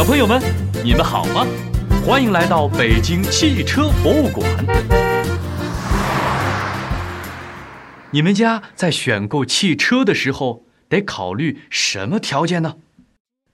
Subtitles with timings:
[0.00, 0.40] 小朋友们，
[0.82, 1.46] 你们好吗？
[2.06, 4.50] 欢迎来到北京汽车博物馆。
[8.10, 12.78] 你们家在选购汽车的时候得考虑什么条件呢？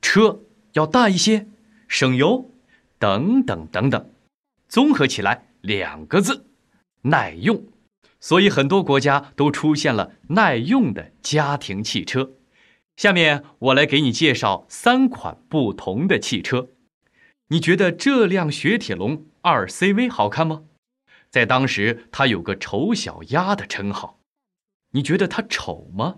[0.01, 0.42] 车
[0.74, 1.48] 要大一些，
[1.88, 2.49] 省油，
[3.01, 4.08] 等等等等。
[4.69, 6.47] 综合起来两个字：
[7.03, 7.60] 耐用。
[8.21, 12.31] 所以很多国家都出现了耐用的家庭汽车。
[12.97, 16.70] 下面我来给你介绍三款不同的汽车。
[17.48, 20.65] 你觉得这辆雪铁龙二 CV 好看吗？
[21.29, 24.19] 在当时，它有个“丑小鸭”的称号。
[24.93, 26.17] 你觉得它丑吗？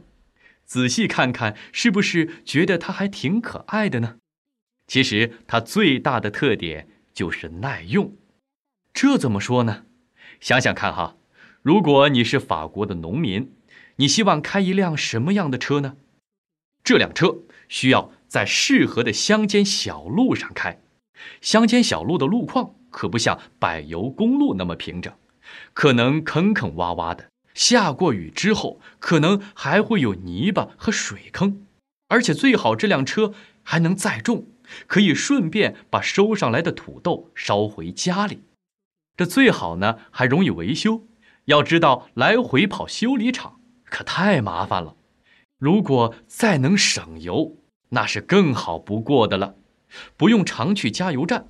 [0.64, 4.18] 仔细看看，是不是觉得它还挺可爱的呢？
[4.86, 8.16] 其实，它最大的特点就是耐用。
[8.92, 9.84] 这怎么说呢？
[10.40, 11.16] 想想看哈，
[11.62, 13.52] 如果你是法国的农民，
[13.96, 15.96] 你希望开一辆什么样的车呢？
[16.88, 20.80] 这辆车需要在适合的乡间小路上开，
[21.42, 25.12] 乡间小路的路况可不像柏油公路那么平整，
[25.74, 27.28] 可能坑坑洼洼的。
[27.52, 31.66] 下过雨之后，可能还会有泥巴和水坑。
[32.08, 34.46] 而且最好这辆车还能载重，
[34.86, 38.44] 可以顺便把收上来的土豆捎回家里。
[39.14, 41.06] 这最好呢，还容易维修。
[41.44, 44.94] 要知道，来回跑修理厂可太麻烦了。
[45.58, 47.56] 如果再能省油，
[47.90, 49.56] 那是更好不过的了，
[50.16, 51.48] 不用常去加油站。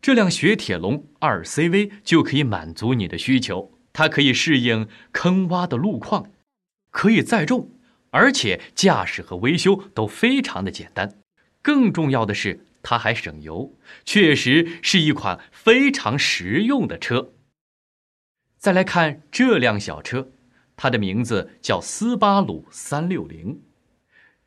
[0.00, 3.72] 这辆雪铁龙二 CV 就可以满足你的需求。
[3.92, 6.30] 它可以适应坑洼的路况，
[6.90, 7.70] 可以载重，
[8.10, 11.18] 而且驾驶和维修都非常的简单。
[11.62, 17.32] 更重要的是，它还省油，确实是一款非常实用的车。
[18.58, 20.30] 再来看这辆小车。
[20.76, 23.60] 它的名字叫斯巴鲁三六零，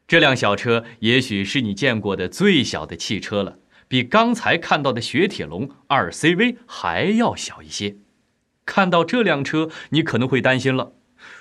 [0.08, 7.98] 这辆小车也许是你见过的最小的汽车了，比刚才看到的雪铁龙二 CV 还要小一些。
[8.66, 10.94] 看到这辆车，你可能会担心了：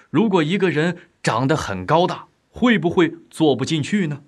[0.09, 4.22] 如果一个人长得很高大，会不会坐不进去呢？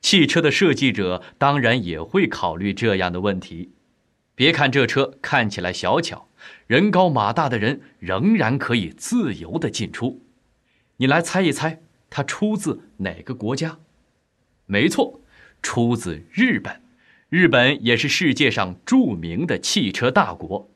[0.00, 3.72] 汽车的设计者当然也会考虑这样的问题。
[4.34, 6.28] 别看这车看起来小巧。
[6.66, 10.22] 人高马大的人仍然可以自由的进出，
[10.96, 13.78] 你来猜一猜，它出自哪个国家？
[14.66, 15.20] 没错，
[15.62, 16.80] 出自日本。
[17.28, 20.70] 日本也是世界上著名的汽车大国。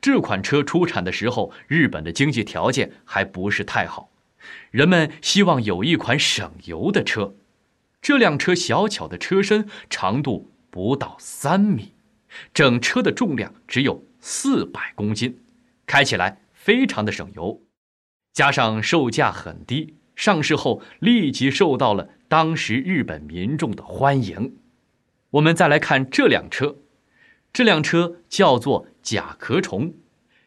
[0.00, 4.10] 这款车出产的时候，日本的经济条件还不是太好，
[4.70, 7.34] 人们希望有一款省油的车。
[8.00, 11.92] 这辆车小巧的车身长度不到三米，
[12.54, 14.07] 整车的重量只有。
[14.20, 15.38] 四百公斤，
[15.86, 17.62] 开起来非常的省油，
[18.32, 24.56] 加上售价很低，上市后立即受到了当时日本民众的欢迎。
[25.30, 26.78] 我们再来看这辆车，
[27.52, 29.94] 这辆车叫做甲壳虫。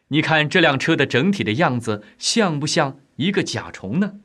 [0.08, 4.20] 你看这辆车的整体的样子像不像一个甲虫呢？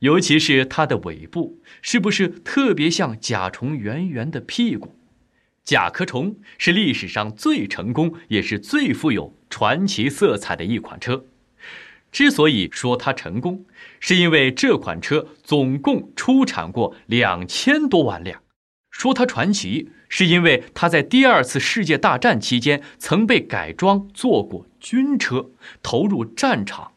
[0.00, 4.94] 尤其是它的尾部，是不是特别像甲虫圆圆的屁股？
[5.64, 11.24] 甲壳虫是历史上最成功，也是最富有传奇色彩的一款车。
[12.12, 13.64] 之所以说它成功，
[13.98, 18.42] 是因为这款车总共出产过两千多万辆。
[18.90, 25.50] 说它传奇，是因为它在第二次世界大战期间曾被改装做过军车，
[25.82, 26.92] 投入战场。